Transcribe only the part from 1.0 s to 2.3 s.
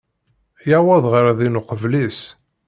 ɣer din uqbel-is.